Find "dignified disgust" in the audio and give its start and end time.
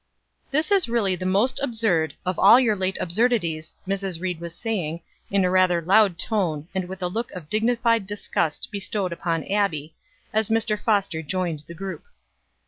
7.51-8.69